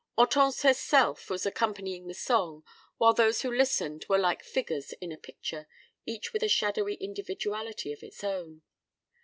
[0.17, 2.63] Hortense herself was accompanying the song,
[2.97, 5.67] while those who listened were like figures in a picture,
[6.07, 8.63] each with a shadowy individuality of its own.